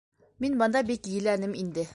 Мин 0.45 0.57
бында 0.63 0.83
бик 0.89 1.11
еләнем 1.19 1.57
инде. 1.65 1.89